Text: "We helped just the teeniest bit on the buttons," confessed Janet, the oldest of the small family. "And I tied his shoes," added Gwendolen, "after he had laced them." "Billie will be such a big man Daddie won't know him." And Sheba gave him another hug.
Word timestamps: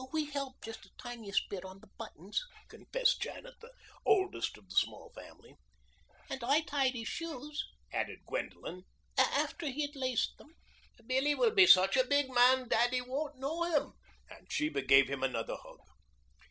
"We 0.11 0.25
helped 0.25 0.63
just 0.63 0.81
the 0.81 0.89
teeniest 0.99 1.47
bit 1.47 1.63
on 1.63 1.79
the 1.79 1.89
buttons," 1.95 2.43
confessed 2.69 3.21
Janet, 3.21 3.53
the 3.61 3.71
oldest 4.03 4.57
of 4.57 4.67
the 4.67 4.75
small 4.75 5.11
family. 5.13 5.57
"And 6.27 6.43
I 6.43 6.61
tied 6.61 6.95
his 6.95 7.07
shoes," 7.07 7.67
added 7.93 8.25
Gwendolen, 8.25 8.85
"after 9.15 9.67
he 9.67 9.83
had 9.83 9.95
laced 9.95 10.39
them." 10.39 10.55
"Billie 11.05 11.35
will 11.35 11.53
be 11.53 11.67
such 11.67 11.97
a 11.97 12.03
big 12.03 12.33
man 12.33 12.67
Daddie 12.67 13.01
won't 13.01 13.37
know 13.37 13.61
him." 13.61 13.93
And 14.27 14.51
Sheba 14.51 14.81
gave 14.81 15.07
him 15.07 15.21
another 15.21 15.55
hug. 15.57 15.77